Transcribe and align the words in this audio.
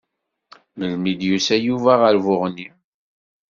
Melmi 0.77 1.09
i 1.11 1.13
d-yusa 1.19 1.57
Yuba 1.65 1.93
ar 2.07 2.15
Buɣni? 2.25 2.67